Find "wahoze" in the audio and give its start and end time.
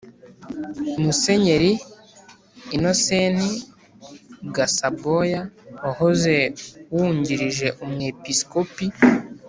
5.83-6.35